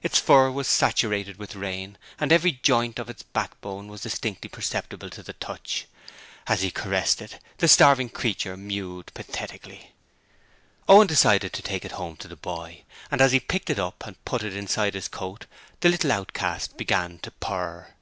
[0.00, 5.10] Its fur was saturated with rain and every joint of its backbone was distinctly perceptible
[5.10, 5.88] to the touch.
[6.46, 9.90] As he caressed it, the starving creature mewed pathetically.
[10.88, 14.06] Owen decided to take it home to the boy, and as he picked it up
[14.06, 15.46] and put it inside his coat
[15.80, 17.92] the little outcast began to purr.